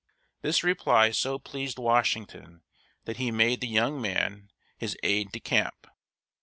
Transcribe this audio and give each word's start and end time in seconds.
This 0.41 0.63
reply 0.63 1.11
so 1.11 1.37
pleased 1.37 1.77
Washington 1.77 2.63
that 3.05 3.17
he 3.17 3.29
made 3.29 3.61
the 3.61 3.67
young 3.67 4.01
man 4.01 4.49
his 4.75 4.97
aid 5.03 5.31
de 5.31 5.39
camp. 5.39 5.85